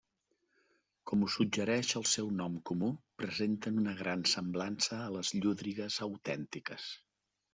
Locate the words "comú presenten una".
2.69-3.95